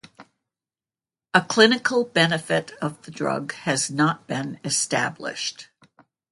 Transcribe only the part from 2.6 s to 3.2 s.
of the